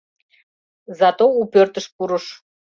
Зато 0.99 1.25
у 1.39 1.41
пӧртыш 1.53 1.85
пурыш. 1.95 2.25